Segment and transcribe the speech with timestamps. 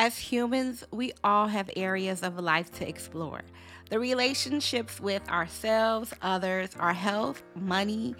[0.00, 3.42] As humans, we all have areas of life to explore.
[3.90, 8.14] The relationships with ourselves, others, our health, money,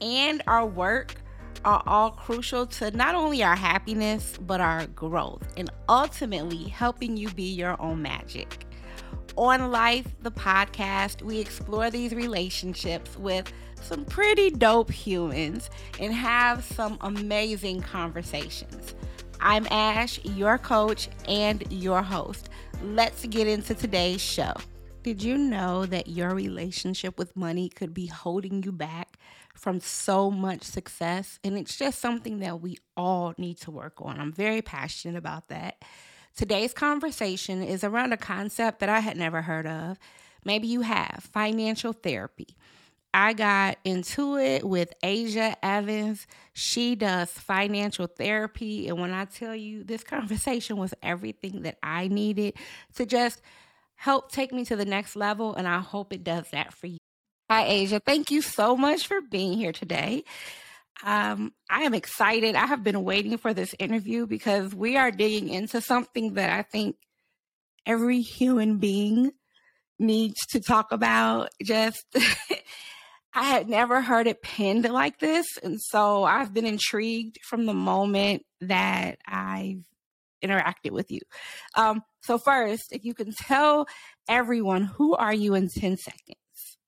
[0.00, 1.16] and our work
[1.64, 7.28] are all crucial to not only our happiness, but our growth, and ultimately helping you
[7.30, 8.64] be your own magic.
[9.34, 13.52] On Life, the podcast, we explore these relationships with
[13.82, 18.94] some pretty dope humans and have some amazing conversations.
[19.40, 22.48] I'm Ash, your coach and your host.
[22.82, 24.52] Let's get into today's show.
[25.02, 29.18] Did you know that your relationship with money could be holding you back
[29.54, 31.38] from so much success?
[31.44, 34.18] And it's just something that we all need to work on.
[34.18, 35.82] I'm very passionate about that.
[36.36, 39.98] Today's conversation is around a concept that I had never heard of.
[40.44, 42.56] Maybe you have financial therapy.
[43.16, 46.26] I got into it with Aja Evans.
[46.52, 48.88] She does financial therapy.
[48.88, 52.58] And when I tell you, this conversation was everything that I needed
[52.96, 53.40] to just
[53.94, 55.54] help take me to the next level.
[55.54, 56.98] And I hope it does that for you.
[57.48, 58.00] Hi, Aja.
[58.04, 60.22] Thank you so much for being here today.
[61.02, 62.54] Um, I am excited.
[62.54, 66.60] I have been waiting for this interview because we are digging into something that I
[66.60, 66.96] think
[67.86, 69.30] every human being
[69.98, 71.48] needs to talk about.
[71.64, 72.04] Just,
[73.36, 75.46] I had never heard it pinned like this.
[75.62, 79.84] And so I've been intrigued from the moment that I've
[80.42, 81.20] interacted with you.
[81.74, 83.88] Um, so, first, if you can tell
[84.26, 86.78] everyone who are you in 10 seconds?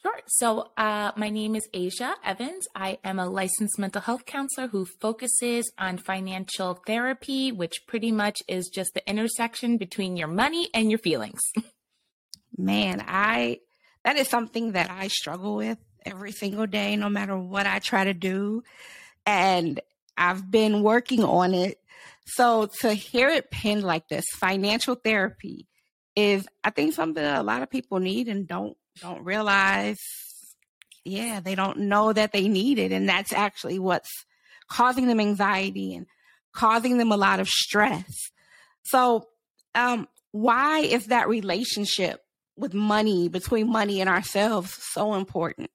[0.00, 0.20] Sure.
[0.28, 2.68] So, uh, my name is Aja Evans.
[2.76, 8.38] I am a licensed mental health counselor who focuses on financial therapy, which pretty much
[8.46, 11.40] is just the intersection between your money and your feelings.
[12.56, 13.58] Man, I
[14.06, 18.04] that is something that I struggle with every single day, no matter what I try
[18.04, 18.62] to do.
[19.26, 19.80] And
[20.16, 21.80] I've been working on it.
[22.24, 25.66] So to hear it pinned like this, financial therapy
[26.14, 29.98] is, I think, something that a lot of people need and don't don't realize.
[31.04, 34.10] Yeah, they don't know that they need it, and that's actually what's
[34.68, 36.06] causing them anxiety and
[36.52, 38.30] causing them a lot of stress.
[38.84, 39.26] So,
[39.74, 42.22] um, why is that relationship
[42.56, 45.70] with money, between money and ourselves, so important?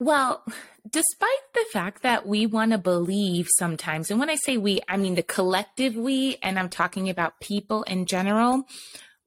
[0.00, 0.44] Well,
[0.88, 4.96] despite the fact that we want to believe sometimes, and when I say we, I
[4.96, 8.64] mean the collective we, and I'm talking about people in general,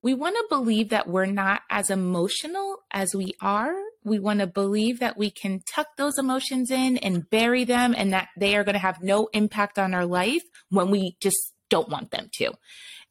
[0.03, 3.73] we want to believe that we're not as emotional as we are.
[4.03, 8.13] We want to believe that we can tuck those emotions in and bury them and
[8.13, 11.89] that they are going to have no impact on our life when we just don't
[11.89, 12.51] want them to.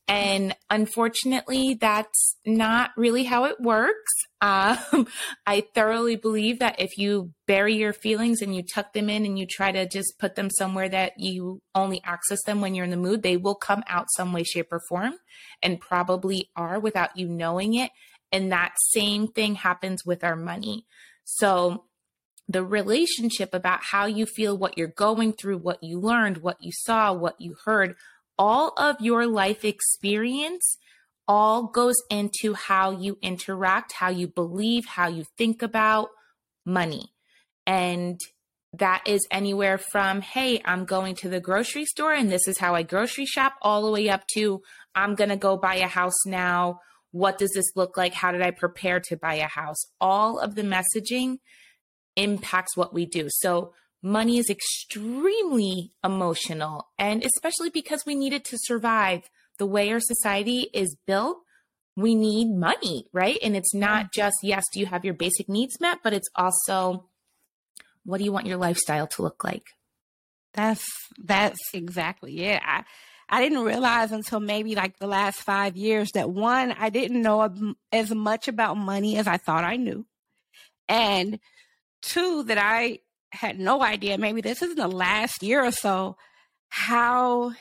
[0.08, 4.12] And unfortunately, that's not really how it works.
[4.42, 5.08] Um,
[5.46, 9.36] I thoroughly believe that if you bury your feelings and you tuck them in and
[9.36, 12.90] you try to just put them somewhere that you only access them when you're in
[12.90, 15.14] the mood, they will come out some way, shape, or form
[15.62, 17.90] and probably are without you knowing it.
[18.30, 20.86] And that same thing happens with our money.
[21.24, 21.86] So,
[22.48, 26.70] the relationship about how you feel, what you're going through, what you learned, what you
[26.72, 27.96] saw, what you heard
[28.38, 30.78] all of your life experience
[31.28, 36.08] all goes into how you interact, how you believe, how you think about
[36.64, 37.12] money.
[37.66, 38.20] And
[38.72, 42.74] that is anywhere from, hey, I'm going to the grocery store and this is how
[42.74, 44.60] I grocery shop, all the way up to,
[44.94, 46.80] I'm going to go buy a house now.
[47.10, 48.12] What does this look like?
[48.12, 49.78] How did I prepare to buy a house?
[50.00, 51.38] All of the messaging
[52.16, 53.28] impacts what we do.
[53.28, 53.72] So,
[54.06, 59.28] money is extremely emotional, and especially because we need it to survive.
[59.58, 61.38] The way our society is built,
[61.96, 63.38] we need money, right?
[63.42, 64.20] And it's not mm-hmm.
[64.20, 67.08] just, yes, do you have your basic needs met, but it's also,
[68.04, 69.66] what do you want your lifestyle to look like?
[70.52, 70.86] That's
[71.22, 72.60] that's exactly yeah.
[72.64, 72.84] I,
[73.28, 77.74] I didn't realize until maybe like the last five years that one, I didn't know
[77.92, 80.06] as much about money as I thought I knew,
[80.88, 81.38] and
[82.02, 83.00] two, that I
[83.30, 84.18] had no idea.
[84.18, 86.16] Maybe this is the last year or so
[86.68, 87.52] how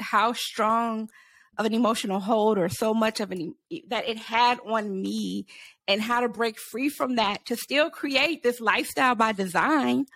[0.00, 1.08] how strong
[1.56, 3.54] of an emotional hold or so much of an
[3.88, 5.46] that it had on me
[5.86, 10.06] and how to break free from that to still create this lifestyle by design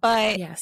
[0.00, 0.60] but yes.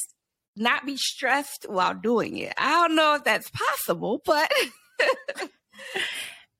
[0.55, 2.53] not be stressed while doing it.
[2.57, 4.51] I don't know if that's possible but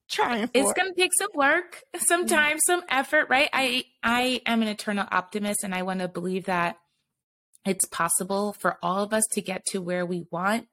[0.10, 2.36] trying it's going to take some work some mm-hmm.
[2.36, 3.50] time some effort right?
[3.52, 3.60] Mm-hmm.
[3.64, 6.78] I i am an eternal optimist and i want to believe that
[7.66, 10.68] it's possible for all of us to get to where we want.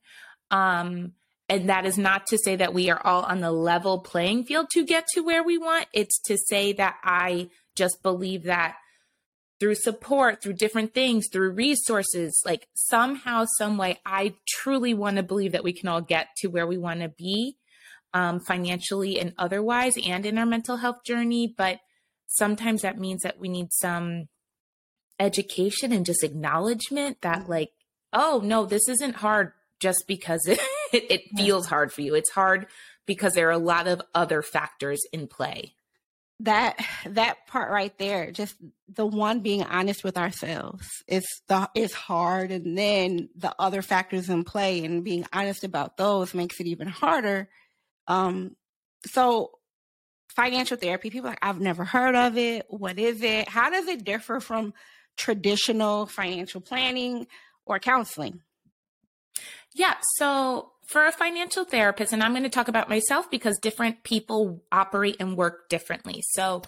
[0.50, 1.12] Um,
[1.48, 4.68] and that is not to say that we are all on the level playing field
[4.72, 5.86] to get to where we want.
[5.92, 8.76] It's to say that I just believe that
[9.60, 15.22] through support, through different things, through resources, like somehow, some way, I truly want to
[15.22, 17.56] believe that we can all get to where we want to be
[18.14, 21.52] um, financially and otherwise, and in our mental health journey.
[21.56, 21.80] But
[22.26, 24.28] sometimes that means that we need some
[25.18, 27.50] education and just acknowledgement that, mm-hmm.
[27.50, 27.70] like,
[28.12, 30.60] oh, no, this isn't hard just because it,
[30.92, 32.14] it feels hard for you.
[32.14, 32.66] It's hard
[33.06, 35.74] because there are a lot of other factors in play.
[36.40, 38.54] That that part right there just
[38.88, 44.28] the one being honest with ourselves is the is hard and then the other factors
[44.28, 47.48] in play and being honest about those makes it even harder.
[48.06, 48.54] Um
[49.04, 49.50] so
[50.36, 52.66] financial therapy people like i've never heard of it.
[52.68, 53.48] What is it?
[53.48, 54.74] How does it differ from
[55.18, 57.26] traditional financial planning
[57.66, 58.40] or counseling
[59.74, 64.02] yeah so for a financial therapist, and I'm going to talk about myself because different
[64.04, 66.22] people operate and work differently.
[66.30, 66.62] So,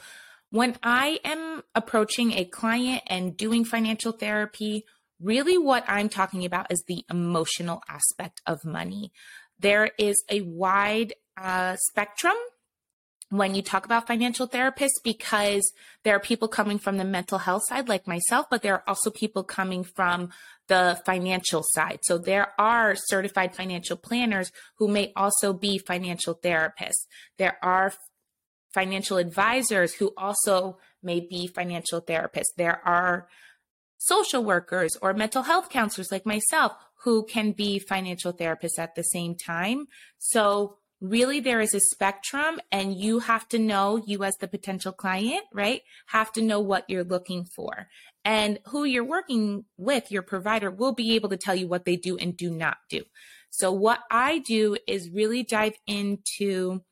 [0.51, 4.85] when I am approaching a client and doing financial therapy,
[5.21, 9.13] really what I'm talking about is the emotional aspect of money.
[9.59, 12.35] There is a wide uh, spectrum
[13.31, 15.73] when you talk about financial therapists because
[16.03, 19.11] there are people coming from the mental health side like myself but there are also
[19.11, 20.31] people coming from
[20.67, 21.99] the financial side.
[22.03, 27.07] So there are certified financial planners who may also be financial therapists.
[27.39, 27.93] There are
[28.73, 32.55] financial advisors who also may be financial therapists.
[32.57, 33.29] There are
[33.99, 36.73] social workers or mental health counselors like myself
[37.03, 39.87] who can be financial therapists at the same time.
[40.19, 44.93] So really there is a spectrum and you have to know you as the potential
[44.93, 47.89] client right have to know what you're looking for
[48.25, 51.97] and who you're working with your provider will be able to tell you what they
[51.97, 53.03] do and do not do
[53.49, 56.83] so what i do is really dive into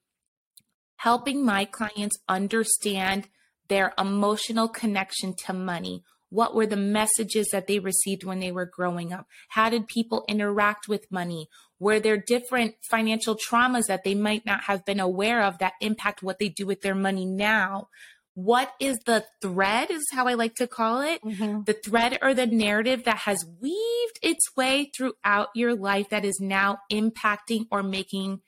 [0.96, 3.28] helping my clients understand
[3.68, 8.66] their emotional connection to money what were the messages that they received when they were
[8.66, 9.26] growing up?
[9.50, 11.48] How did people interact with money?
[11.80, 15.74] Were there are different financial traumas that they might not have been aware of that
[15.80, 17.88] impact what they do with their money now?
[18.34, 21.20] What is the thread, is how I like to call it.
[21.22, 21.62] Mm-hmm.
[21.64, 26.38] The thread or the narrative that has weaved its way throughout your life that is
[26.40, 28.40] now impacting or making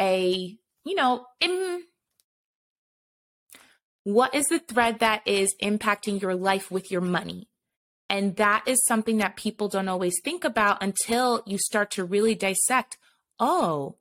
[0.00, 1.82] a, you know, in,
[4.04, 7.48] what is the thread that is impacting your life with your money?
[8.14, 12.36] And that is something that people don't always think about until you start to really
[12.36, 12.96] dissect.
[13.40, 13.96] Oh,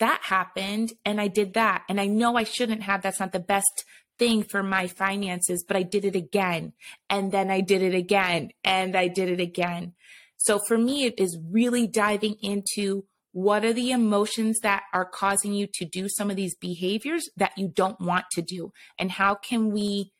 [0.00, 1.84] that happened and I did that.
[1.88, 3.02] And I know I shouldn't have.
[3.02, 3.84] That's not the best
[4.18, 6.72] thing for my finances, but I did it again.
[7.08, 9.92] And then I did it again and I did it again.
[10.38, 15.52] So for me, it is really diving into what are the emotions that are causing
[15.52, 18.72] you to do some of these behaviors that you don't want to do?
[18.98, 20.10] And how can we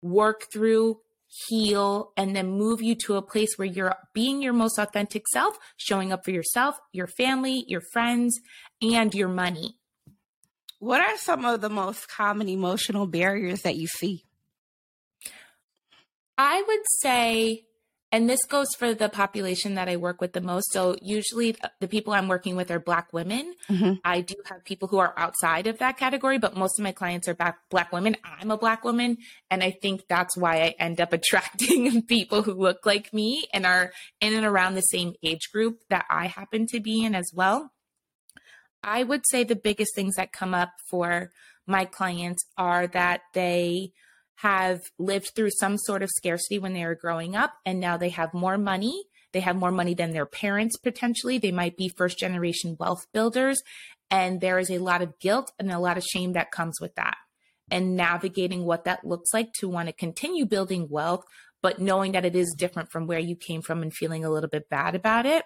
[0.00, 1.00] work through,
[1.48, 5.58] heal, and then move you to a place where you're being your most authentic self,
[5.76, 8.38] showing up for yourself, your family, your friends,
[8.80, 9.76] and your money?
[10.78, 14.24] What are some of the most common emotional barriers that you see?
[16.36, 17.64] I would say
[18.14, 20.70] and this goes for the population that I work with the most.
[20.70, 23.56] So usually the people I'm working with are black women.
[23.68, 23.94] Mm-hmm.
[24.04, 27.26] I do have people who are outside of that category, but most of my clients
[27.26, 28.16] are black, black women.
[28.22, 29.16] I'm a black woman.
[29.50, 33.66] And I think that's why I end up attracting people who look like me and
[33.66, 37.32] are in and around the same age group that I happen to be in as
[37.34, 37.72] well.
[38.80, 41.32] I would say the biggest things that come up for
[41.66, 43.90] my clients are that they
[44.36, 48.10] have lived through some sort of scarcity when they were growing up and now they
[48.10, 49.04] have more money.
[49.32, 51.38] They have more money than their parents potentially.
[51.38, 53.60] They might be first generation wealth builders.
[54.10, 56.94] And there is a lot of guilt and a lot of shame that comes with
[56.96, 57.16] that.
[57.70, 61.24] And navigating what that looks like to want to continue building wealth,
[61.62, 64.50] but knowing that it is different from where you came from and feeling a little
[64.50, 65.44] bit bad about it.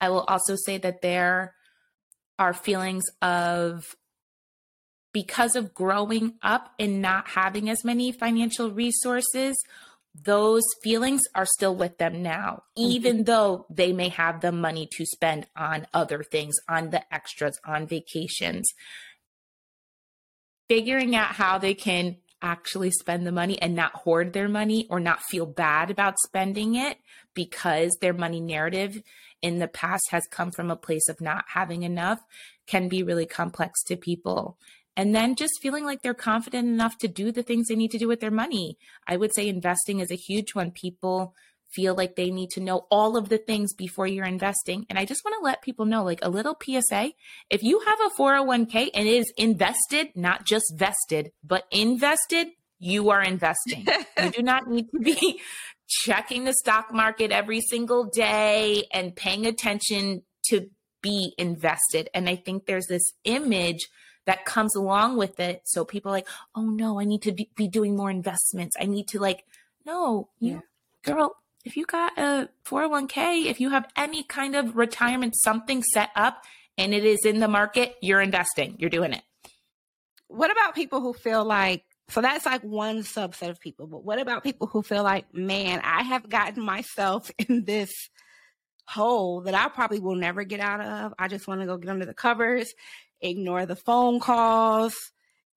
[0.00, 1.54] I will also say that there
[2.38, 3.94] are feelings of
[5.12, 9.56] because of growing up and not having as many financial resources,
[10.14, 12.90] those feelings are still with them now, mm-hmm.
[12.90, 17.58] even though they may have the money to spend on other things, on the extras,
[17.64, 18.68] on vacations.
[20.68, 24.98] Figuring out how they can actually spend the money and not hoard their money or
[24.98, 26.96] not feel bad about spending it
[27.34, 29.02] because their money narrative
[29.42, 32.20] in the past has come from a place of not having enough
[32.66, 34.56] can be really complex to people
[35.00, 37.96] and then just feeling like they're confident enough to do the things they need to
[37.96, 38.76] do with their money.
[39.06, 40.72] I would say investing is a huge one.
[40.72, 41.34] People
[41.70, 44.84] feel like they need to know all of the things before you're investing.
[44.90, 47.12] And I just want to let people know like a little PSA
[47.48, 53.08] if you have a 401k and it is invested, not just vested, but invested, you
[53.08, 53.86] are investing.
[54.22, 55.40] you do not need to be
[55.88, 60.68] checking the stock market every single day and paying attention to
[61.00, 62.10] be invested.
[62.12, 63.88] And I think there's this image
[64.26, 65.62] that comes along with it.
[65.64, 68.76] So people are like, oh no, I need to be, doing more investments.
[68.80, 69.44] I need to like,
[69.86, 70.60] no, you, yeah.
[71.02, 76.10] girl, if you got a 401k, if you have any kind of retirement, something set
[76.16, 76.44] up
[76.78, 79.22] and it is in the market, you're investing, you're doing it.
[80.28, 84.20] What about people who feel like, so that's like one subset of people, but what
[84.20, 87.90] about people who feel like, man, I have gotten myself in this
[88.86, 91.14] hole that I probably will never get out of.
[91.18, 92.72] I just want to go get under the covers,
[93.20, 94.94] ignore the phone calls.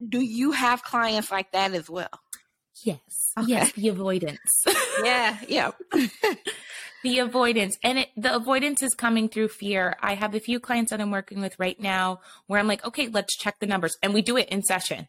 [0.06, 2.10] Do you have clients like that as well?
[2.84, 3.32] Yes.
[3.38, 3.48] Okay.
[3.48, 4.64] Yes, the avoidance.
[5.04, 5.72] yeah, yeah.
[7.04, 7.78] the avoidance.
[7.84, 9.96] And it, the avoidance is coming through fear.
[10.02, 13.08] I have a few clients that I'm working with right now where I'm like, okay,
[13.08, 13.96] let's check the numbers.
[14.02, 15.08] And we do it in session.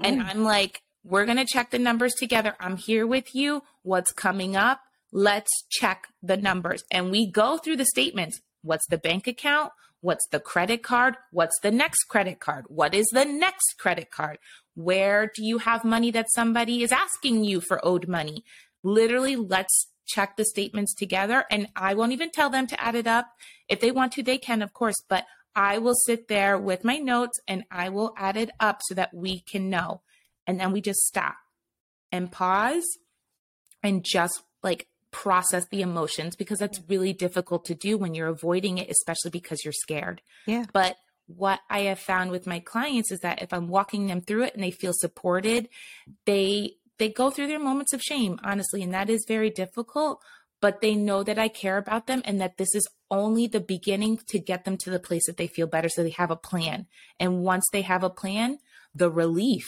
[0.00, 0.06] Mm.
[0.06, 2.54] And I'm like, we're going to check the numbers together.
[2.58, 3.62] I'm here with you.
[3.82, 4.80] What's coming up?
[5.12, 6.82] Let's check the numbers.
[6.90, 8.40] And we go through the statements.
[8.62, 9.72] What's the bank account?
[10.00, 11.16] What's the credit card?
[11.32, 12.66] What's the next credit card?
[12.68, 14.38] What is the next credit card?
[14.74, 18.44] Where do you have money that somebody is asking you for owed money?
[18.84, 21.44] Literally, let's check the statements together.
[21.50, 23.26] And I won't even tell them to add it up.
[23.68, 25.24] If they want to, they can, of course, but
[25.54, 29.12] I will sit there with my notes and I will add it up so that
[29.12, 30.02] we can know.
[30.46, 31.34] And then we just stop
[32.12, 32.86] and pause
[33.82, 38.78] and just like process the emotions because that's really difficult to do when you're avoiding
[38.78, 40.20] it, especially because you're scared.
[40.46, 40.66] Yeah.
[40.72, 40.96] But
[41.26, 44.54] what I have found with my clients is that if I'm walking them through it
[44.54, 45.68] and they feel supported,
[46.24, 50.20] they they go through their moments of shame, honestly, and that is very difficult,
[50.60, 54.18] but they know that I care about them and that this is only the beginning
[54.28, 56.86] to get them to the place that they feel better so they have a plan.
[57.20, 58.58] And once they have a plan,
[58.94, 59.66] the relief,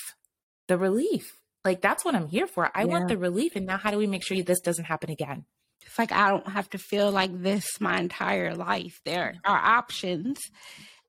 [0.67, 1.40] the relief.
[1.65, 2.71] Like that's what I'm here for.
[2.75, 2.87] I yeah.
[2.87, 5.45] want the relief and now how do we make sure this doesn't happen again?
[5.83, 9.01] It's like I don't have to feel like this my entire life.
[9.05, 10.39] There are options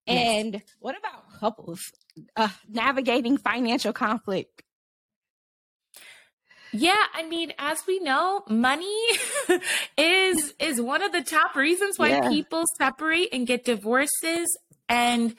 [0.08, 0.64] and yes.
[0.80, 1.80] what about couples
[2.36, 4.64] uh, navigating financial conflict?
[6.74, 8.96] Yeah, I mean, as we know, money
[9.98, 12.30] is is one of the top reasons why yeah.
[12.30, 14.48] people separate and get divorces
[14.88, 15.36] and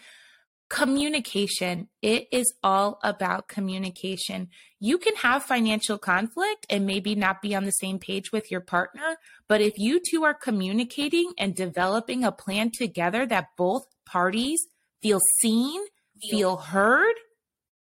[0.73, 1.87] communication.
[2.01, 4.49] It is all about communication.
[4.81, 8.63] You can have financial conflict and maybe not be on the same page with your
[8.63, 14.65] partner, but if you two are communicating and developing a plan together that both parties
[15.03, 15.83] feel seen,
[16.31, 17.17] feel heard,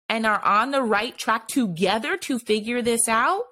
[0.09, 3.43] and are on the right track together to figure this out,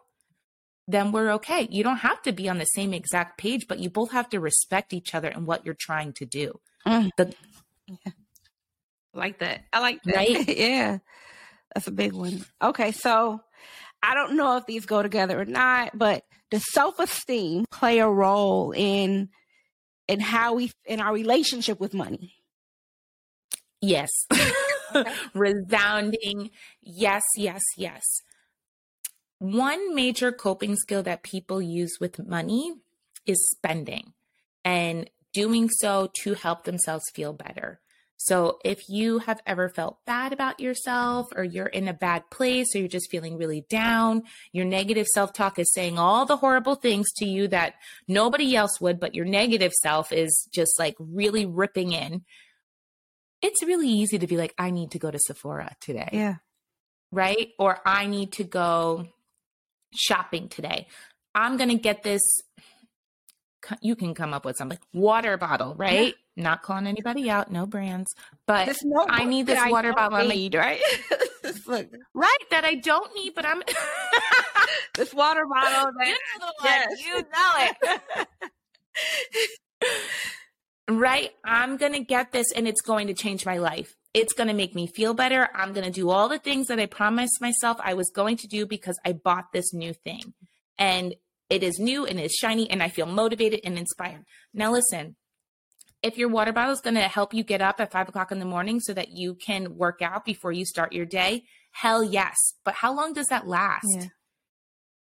[0.87, 1.67] then we're okay.
[1.69, 4.39] You don't have to be on the same exact page, but you both have to
[4.39, 6.59] respect each other and what you're trying to do.
[6.87, 7.11] Mm.
[7.17, 7.35] The,
[7.87, 8.13] yeah.
[9.13, 9.65] Like that.
[9.74, 10.15] I like that.
[10.15, 10.48] Right?
[10.58, 11.00] yeah.
[11.74, 12.44] That's a big one.
[12.62, 13.41] Okay, so
[14.03, 18.72] I don't know if these go together or not, but does self-esteem play a role
[18.72, 19.30] in
[20.08, 22.36] in how we in our relationship with money?
[23.82, 24.10] Yes.
[25.34, 26.51] Resounding
[26.82, 28.03] yes, yes, yes.
[29.39, 32.74] One major coping skill that people use with money
[33.25, 34.13] is spending
[34.63, 37.80] and doing so to help themselves feel better.
[38.23, 42.75] So, if you have ever felt bad about yourself, or you're in a bad place,
[42.75, 46.75] or you're just feeling really down, your negative self talk is saying all the horrible
[46.75, 47.75] things to you that
[48.07, 52.23] nobody else would, but your negative self is just like really ripping in
[53.41, 56.09] it's really easy to be like, I need to go to Sephora today.
[56.11, 56.35] Yeah.
[57.11, 57.49] Right.
[57.59, 59.07] Or I need to go
[59.93, 60.87] shopping today.
[61.33, 62.21] I'm going to get this.
[63.82, 66.15] You can come up with something water bottle, right?
[66.36, 66.44] Yeah.
[66.44, 68.13] Not calling anybody out, no brands,
[68.48, 70.27] but no I need this water bottle.
[70.27, 70.80] Need, right?
[71.68, 72.38] right.
[72.50, 73.62] That I don't need, but I'm
[74.96, 75.91] this water bottle.
[75.98, 76.98] That, you know the one.
[77.00, 77.51] You know
[79.82, 79.98] it.
[80.89, 81.32] right?
[81.44, 83.96] I'm going to get this and it's going to change my life.
[84.13, 85.48] It's going to make me feel better.
[85.53, 88.48] I'm going to do all the things that I promised myself I was going to
[88.48, 90.34] do because I bought this new thing.
[90.77, 91.15] And
[91.51, 94.24] it is new and it's shiny and I feel motivated and inspired.
[94.53, 95.17] Now, listen,
[96.01, 98.39] if your water bottle is going to help you get up at five o'clock in
[98.39, 102.36] the morning so that you can work out before you start your day, hell yes.
[102.63, 103.86] But how long does that last?
[103.93, 104.05] Yeah.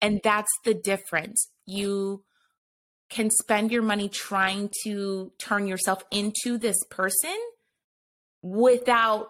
[0.01, 1.51] And that's the difference.
[1.67, 2.25] You
[3.11, 7.37] can spend your money trying to turn yourself into this person
[8.41, 9.29] without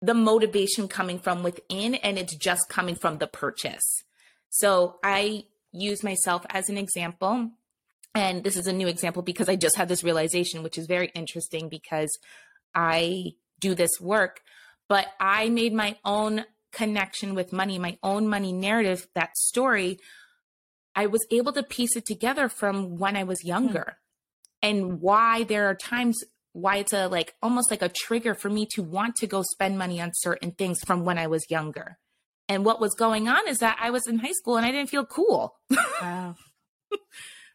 [0.00, 4.04] the motivation coming from within and it's just coming from the purchase.
[4.50, 7.50] So I use myself as an example.
[8.14, 11.10] And this is a new example because I just had this realization, which is very
[11.14, 12.18] interesting because
[12.74, 14.40] I do this work.
[14.88, 19.98] But I made my own connection with money, my own money narrative, that story,
[20.94, 23.98] I was able to piece it together from when I was younger
[24.64, 24.68] mm-hmm.
[24.68, 26.18] and why there are times
[26.52, 29.78] why it's a like almost like a trigger for me to want to go spend
[29.78, 31.98] money on certain things from when I was younger.
[32.48, 34.90] And what was going on is that I was in high school and I didn't
[34.90, 35.56] feel cool.
[36.00, 36.36] Wow.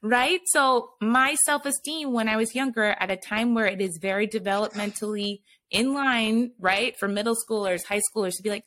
[0.03, 0.41] right?
[0.45, 5.39] So my self-esteem when I was younger at a time where it is very developmentally
[5.71, 6.95] in line, right?
[6.99, 8.65] For middle schoolers, high schoolers to be like,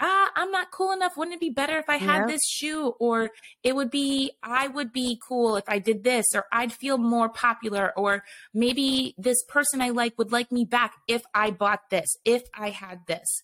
[0.00, 1.16] ah, I'm not cool enough.
[1.16, 2.26] Wouldn't it be better if I had yeah.
[2.26, 2.94] this shoe?
[3.00, 3.30] Or
[3.62, 7.28] it would be, I would be cool if I did this, or I'd feel more
[7.28, 12.16] popular, or maybe this person I like would like me back if I bought this,
[12.24, 13.42] if I had this.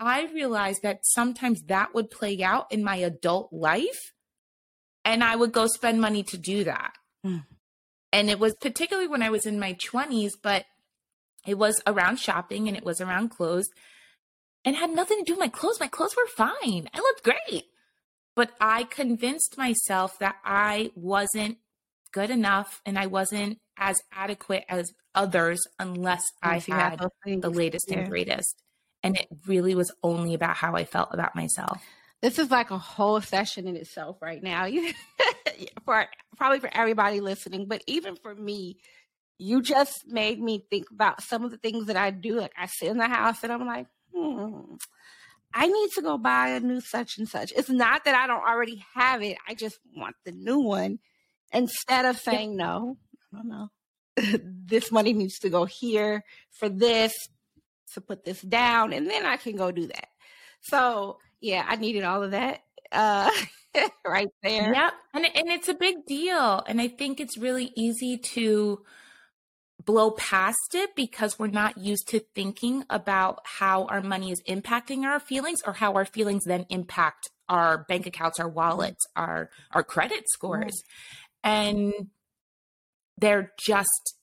[0.00, 4.12] I realized that sometimes that would play out in my adult life,
[5.04, 6.94] and I would go spend money to do that.
[7.24, 7.44] Mm.
[8.12, 10.64] And it was particularly when I was in my 20s, but
[11.46, 13.68] it was around shopping and it was around clothes
[14.64, 15.80] and had nothing to do with my clothes.
[15.80, 16.88] My clothes were fine.
[16.92, 17.66] I looked great.
[18.34, 21.58] But I convinced myself that I wasn't
[22.12, 27.98] good enough and I wasn't as adequate as others unless I had the latest yeah.
[27.98, 28.62] and greatest.
[29.02, 31.82] And it really was only about how I felt about myself.
[32.20, 34.68] This is like a whole session in itself right now.
[35.84, 38.76] for probably for everybody listening, but even for me,
[39.38, 42.38] you just made me think about some of the things that I do.
[42.38, 44.74] Like I sit in the house and I'm like, hmm,
[45.54, 47.52] I need to go buy a new such and such.
[47.56, 49.38] It's not that I don't already have it.
[49.48, 50.98] I just want the new one.
[51.52, 52.96] Instead of saying, no,
[53.32, 53.70] I don't know.
[54.66, 57.12] this money needs to go here for this,
[57.94, 60.08] to put this down, and then I can go do that.
[60.62, 62.62] So yeah, I needed all of that.
[62.92, 63.30] Uh
[64.06, 64.74] right there.
[64.74, 64.92] Yep.
[65.14, 66.62] And and it's a big deal.
[66.66, 68.82] And I think it's really easy to
[69.84, 75.04] blow past it because we're not used to thinking about how our money is impacting
[75.04, 79.82] our feelings or how our feelings then impact our bank accounts, our wallets, our our
[79.82, 80.82] credit scores.
[81.42, 81.92] And
[83.18, 84.14] they're just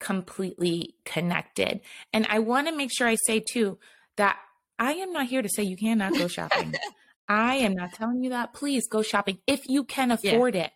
[0.00, 1.80] completely connected.
[2.12, 3.78] And I want to make sure I say too
[4.16, 4.38] that
[4.78, 6.74] I am not here to say you cannot go shopping.
[7.28, 8.54] I am not telling you that.
[8.54, 10.64] Please go shopping if you can afford yeah.
[10.64, 10.72] it.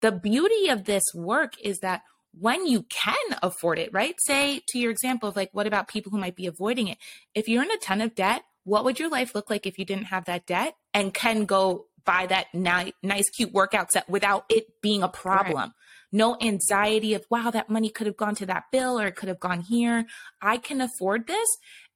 [0.00, 2.02] The beauty of this work is that
[2.38, 4.16] when you can afford it, right?
[4.26, 6.98] Say to your example of like, what about people who might be avoiding it?
[7.34, 9.84] If you're in a ton of debt, what would your life look like if you
[9.84, 14.44] didn't have that debt and can go buy that ni- nice, cute workout set without
[14.48, 15.56] it being a problem?
[15.56, 15.70] Right.
[16.12, 19.28] No anxiety of, wow, that money could have gone to that bill or it could
[19.28, 20.04] have gone here.
[20.40, 21.48] I can afford this.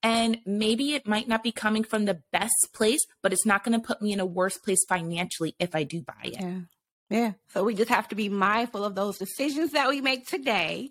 [0.02, 3.78] And maybe it might not be coming from the best place, but it's not going
[3.78, 6.40] to put me in a worse place financially if I do buy it.
[6.40, 6.60] Yeah.
[7.08, 7.32] Yeah.
[7.48, 10.90] So we just have to be mindful of those decisions that we make today,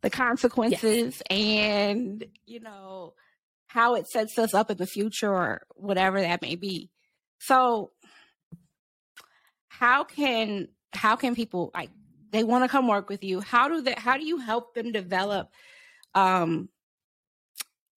[0.00, 1.22] the consequences, yes.
[1.30, 3.14] and, you know,
[3.66, 6.90] how it sets us up in the future or whatever that may be.
[7.38, 7.90] So
[9.68, 11.90] how can how can people like
[12.32, 14.90] they want to come work with you how do that how do you help them
[14.92, 15.50] develop
[16.14, 16.68] um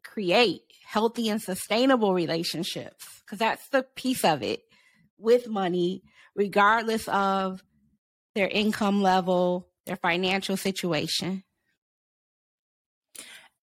[0.04, 4.63] create healthy and sustainable relationships because that's the piece of it
[5.17, 6.04] with money
[6.36, 7.63] regardless of
[8.36, 11.43] their income level, their financial situation?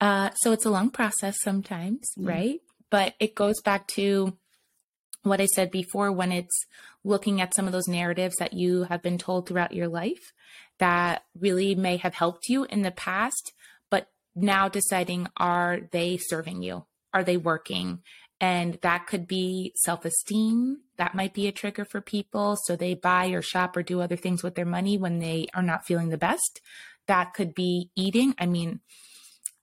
[0.01, 2.29] Uh, so it's a long process sometimes, mm-hmm.
[2.29, 2.61] right?
[2.91, 4.37] But it goes back to
[5.23, 6.67] what I said before when it's
[7.05, 10.33] looking at some of those narratives that you have been told throughout your life
[10.79, 13.53] that really may have helped you in the past,
[13.91, 16.85] but now deciding are they serving you?
[17.13, 18.01] Are they working?
[18.41, 20.79] And that could be self esteem.
[20.97, 22.57] That might be a trigger for people.
[22.65, 25.63] So they buy or shop or do other things with their money when they are
[25.63, 26.61] not feeling the best.
[27.07, 28.35] That could be eating.
[28.39, 28.81] I mean,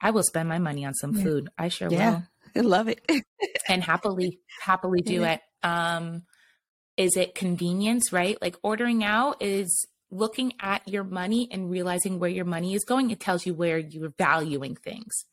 [0.02, 1.50] I will spend my money on some food.
[1.58, 2.24] I sure yeah, will.
[2.56, 3.02] I love it.
[3.68, 5.34] and happily, happily do yeah.
[5.34, 5.42] it.
[5.62, 6.24] Um,
[7.00, 8.38] is it convenience, right?
[8.42, 13.10] Like ordering out is looking at your money and realizing where your money is going.
[13.10, 15.26] It tells you where you're valuing things.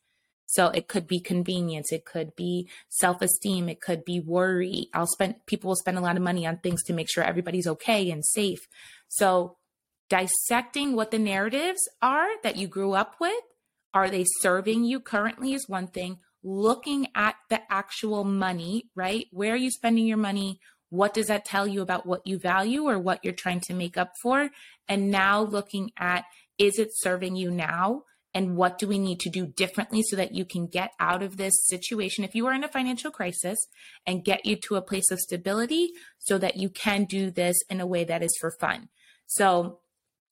[0.46, 4.88] So it could be convenience, it could be self-esteem, it could be worry.
[4.94, 7.66] I'll spend people will spend a lot of money on things to make sure everybody's
[7.66, 8.68] okay and safe.
[9.08, 9.56] So
[10.08, 13.42] dissecting what the narratives are that you grew up with,
[13.92, 16.20] are they serving you currently is one thing.
[16.44, 19.26] Looking at the actual money, right?
[19.32, 20.60] Where are you spending your money?
[20.90, 23.96] What does that tell you about what you value or what you're trying to make
[23.96, 24.50] up for?
[24.88, 26.24] And now looking at
[26.58, 28.04] is it serving you now?
[28.36, 31.38] and what do we need to do differently so that you can get out of
[31.38, 33.56] this situation if you are in a financial crisis
[34.06, 37.80] and get you to a place of stability so that you can do this in
[37.80, 38.90] a way that is for fun.
[39.26, 39.78] So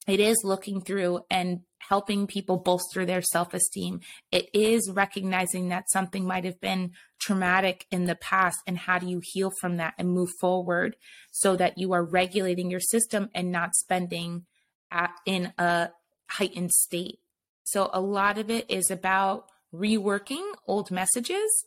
[0.07, 4.01] it is looking through and helping people bolster their self esteem.
[4.31, 9.07] It is recognizing that something might have been traumatic in the past and how do
[9.07, 10.95] you heal from that and move forward
[11.31, 14.45] so that you are regulating your system and not spending
[14.91, 15.89] at, in a
[16.29, 17.19] heightened state.
[17.63, 21.65] So a lot of it is about reworking old messages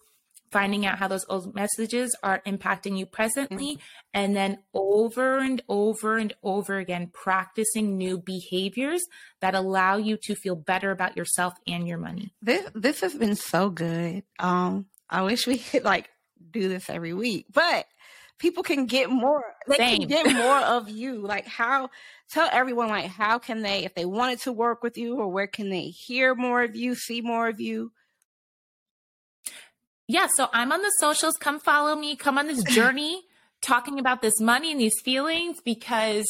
[0.51, 3.81] finding out how those old messages are impacting you presently mm-hmm.
[4.15, 9.05] and then over and over and over again practicing new behaviors
[9.41, 13.35] that allow you to feel better about yourself and your money this this has been
[13.35, 16.09] so good um i wish we could like
[16.51, 17.87] do this every week but
[18.39, 19.99] people can get more they Same.
[20.01, 21.91] can get more of you like how
[22.31, 25.47] tell everyone like how can they if they wanted to work with you or where
[25.47, 27.93] can they hear more of you see more of you
[30.09, 31.35] yeah, so I'm on the socials.
[31.39, 32.17] Come follow me.
[32.17, 33.23] Come on this journey
[33.61, 36.27] talking about this money and these feelings because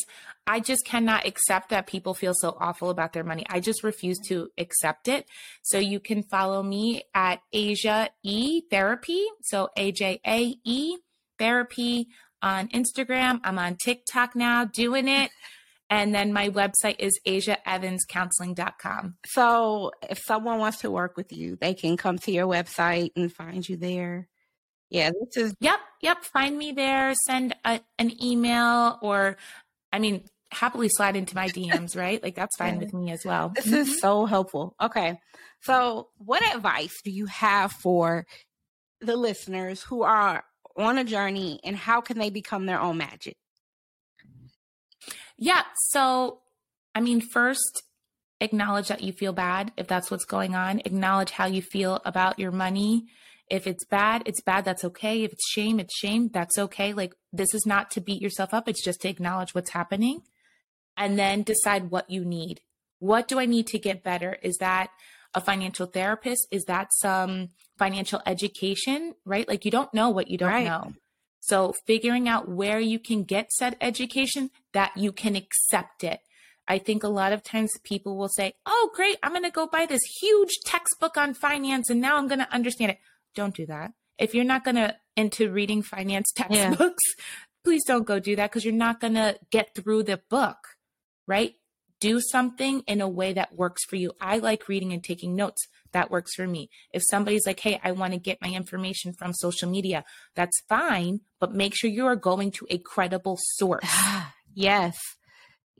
[0.48, 3.44] I just cannot accept that people feel so awful about their money.
[3.48, 5.26] I just refuse to accept it.
[5.62, 9.24] So you can follow me at Aja E Therapy.
[9.42, 10.96] So A J A E
[11.38, 12.08] Therapy
[12.42, 13.40] on Instagram.
[13.44, 15.30] I'm on TikTok now doing it.
[15.90, 19.14] And then my website is ajaevanscounseling.com.
[19.26, 23.32] So if someone wants to work with you, they can come to your website and
[23.32, 24.28] find you there.
[24.90, 25.54] Yeah, this is.
[25.60, 26.24] Yep, yep.
[26.24, 27.14] Find me there.
[27.26, 29.36] Send a, an email or,
[29.92, 32.22] I mean, happily slide into my DMs, right?
[32.22, 32.80] Like that's fine yeah.
[32.80, 33.52] with me as well.
[33.54, 33.76] This mm-hmm.
[33.76, 34.74] is so helpful.
[34.80, 35.18] Okay.
[35.62, 38.26] So, what advice do you have for
[39.00, 40.44] the listeners who are
[40.76, 43.36] on a journey and how can they become their own magic?
[45.38, 45.62] Yeah.
[45.76, 46.40] So,
[46.94, 47.82] I mean, first,
[48.40, 50.80] acknowledge that you feel bad if that's what's going on.
[50.84, 53.06] Acknowledge how you feel about your money.
[53.50, 54.64] If it's bad, it's bad.
[54.64, 55.24] That's okay.
[55.24, 56.28] If it's shame, it's shame.
[56.32, 56.92] That's okay.
[56.92, 58.68] Like, this is not to beat yourself up.
[58.68, 60.20] It's just to acknowledge what's happening
[60.96, 62.60] and then decide what you need.
[62.98, 64.36] What do I need to get better?
[64.42, 64.90] Is that
[65.34, 66.48] a financial therapist?
[66.50, 67.48] Is that some
[67.78, 69.48] financial education, right?
[69.48, 70.66] Like, you don't know what you don't right.
[70.66, 70.92] know.
[71.40, 76.20] So figuring out where you can get said education that you can accept it.
[76.66, 79.66] I think a lot of times people will say, Oh, great, I'm going to go
[79.66, 82.98] buy this huge textbook on finance and now I'm going to understand it.
[83.34, 83.92] Don't do that.
[84.18, 87.24] If you're not going to into reading finance textbooks, yeah.
[87.64, 90.58] please don't go do that because you're not going to get through the book,
[91.26, 91.54] right?
[92.00, 94.12] Do something in a way that works for you.
[94.20, 96.68] I like reading and taking notes that works for me.
[96.92, 101.20] If somebody's like, hey, I want to get my information from social media, that's fine,
[101.40, 103.88] but make sure you are going to a credible source.
[104.54, 104.98] yes.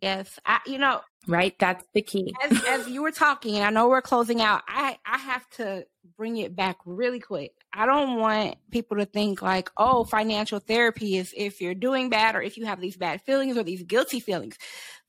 [0.01, 0.38] Yes.
[0.47, 1.55] I, you know, right?
[1.59, 2.35] That's the key.
[2.42, 4.62] as, as you were talking, and I know we're closing out.
[4.68, 7.53] I, I have to bring it back really quick.
[7.73, 12.35] I don't want people to think like, oh, financial therapy is if you're doing bad
[12.35, 14.57] or if you have these bad feelings or these guilty feelings.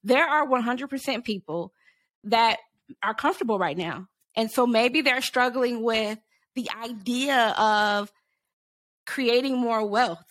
[0.04, 1.74] There are 100% people
[2.26, 2.58] that
[3.04, 4.08] are comfortable right now
[4.40, 6.18] and so maybe they're struggling with
[6.56, 8.10] the idea of
[9.06, 10.24] creating more wealth.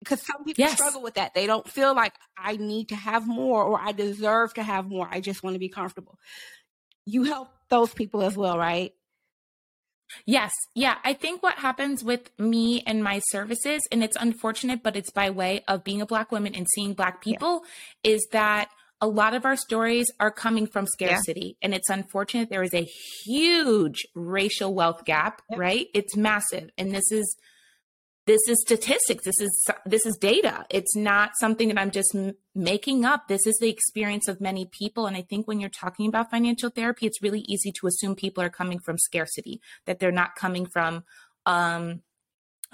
[0.00, 0.74] Because some people yes.
[0.74, 1.32] struggle with that.
[1.32, 5.08] They don't feel like I need to have more or I deserve to have more.
[5.10, 6.18] I just want to be comfortable.
[7.06, 8.92] You help those people as well, right?
[10.26, 10.52] Yes.
[10.74, 10.96] Yeah.
[11.02, 15.30] I think what happens with me and my services, and it's unfortunate, but it's by
[15.30, 17.62] way of being a Black woman and seeing Black people,
[18.04, 18.12] yeah.
[18.12, 18.68] is that
[19.00, 21.66] a lot of our stories are coming from scarcity yeah.
[21.66, 22.88] and it's unfortunate there is a
[23.24, 25.56] huge racial wealth gap yeah.
[25.58, 27.36] right it's massive and this is
[28.26, 32.34] this is statistics this is this is data it's not something that i'm just m-
[32.54, 36.08] making up this is the experience of many people and i think when you're talking
[36.08, 40.12] about financial therapy it's really easy to assume people are coming from scarcity that they're
[40.12, 41.04] not coming from
[41.46, 42.02] um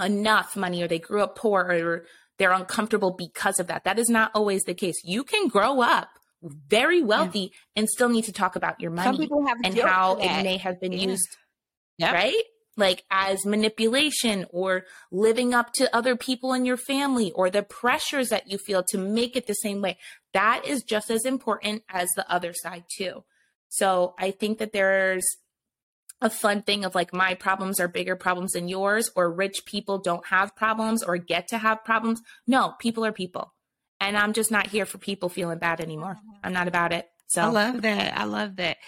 [0.02, 2.04] enough money or they grew up poor or
[2.38, 3.84] they're uncomfortable because of that.
[3.84, 4.96] That is not always the case.
[5.04, 6.08] You can grow up
[6.42, 7.48] very wealthy yeah.
[7.76, 9.28] and still need to talk about your money
[9.64, 11.08] and how it may have been yeah.
[11.08, 11.36] used,
[11.96, 12.12] yep.
[12.12, 12.42] right?
[12.76, 18.28] Like as manipulation or living up to other people in your family or the pressures
[18.30, 19.96] that you feel to make it the same way.
[20.32, 23.24] That is just as important as the other side, too.
[23.68, 25.24] So I think that there's
[26.24, 29.98] a fun thing of like my problems are bigger problems than yours or rich people
[29.98, 32.20] don't have problems or get to have problems.
[32.46, 33.52] No, people are people.
[34.00, 36.14] And I'm just not here for people feeling bad anymore.
[36.14, 36.38] Mm-hmm.
[36.42, 37.06] I'm not about it.
[37.26, 38.18] So I love that.
[38.18, 38.78] I love that.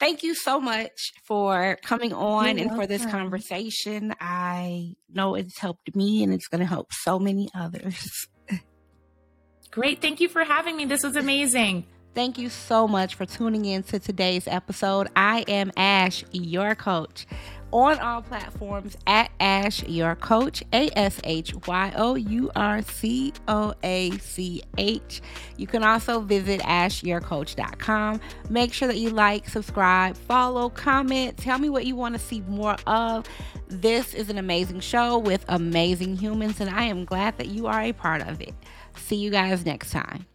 [0.00, 2.78] Thank you so much for coming on You're and welcome.
[2.78, 4.14] for this conversation.
[4.18, 8.28] I know it's helped me and it's going to help so many others.
[9.70, 10.00] Great.
[10.00, 10.86] Thank you for having me.
[10.86, 11.84] This was amazing.
[12.18, 15.06] Thank you so much for tuning in to today's episode.
[15.14, 17.28] I am Ash, your coach.
[17.70, 23.32] on all platforms at Ash Your Coach, A S H Y O U R C
[23.46, 25.22] O A C H.
[25.56, 28.20] You can also visit ashyourcoach.com.
[28.50, 32.40] Make sure that you like, subscribe, follow, comment, tell me what you want to see
[32.48, 33.26] more of.
[33.68, 37.80] This is an amazing show with amazing humans, and I am glad that you are
[37.80, 38.54] a part of it.
[38.96, 40.26] See you guys next time.